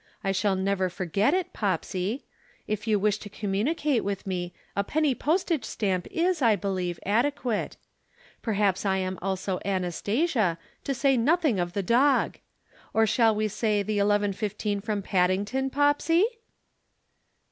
I 0.23 0.31
shall 0.31 0.55
never 0.55 0.89
forget 0.89 1.35
it, 1.35 1.53
Popsy. 1.53 2.25
If 2.65 2.87
you 2.87 2.97
wish 2.97 3.19
to 3.19 3.29
communicate 3.29 4.03
with 4.03 4.25
me, 4.25 4.51
a 4.75 4.83
penny 4.83 5.13
postage 5.13 5.63
stamp 5.63 6.07
is, 6.09 6.41
I 6.41 6.55
believe, 6.55 6.99
adequate. 7.05 7.77
Perhaps 8.41 8.83
I 8.83 8.97
am 8.97 9.19
also 9.21 9.59
Anastasia, 9.63 10.57
to 10.85 10.93
say 10.95 11.17
nothing 11.17 11.59
of 11.59 11.73
the 11.73 11.83
dog. 11.83 12.39
Or 12.95 13.05
shall 13.05 13.35
we 13.35 13.47
say 13.47 13.83
the 13.83 13.99
11 13.99 14.33
15 14.33 14.81
from 14.81 15.03
Paddington, 15.03 15.69
Popsy?' 15.69 16.25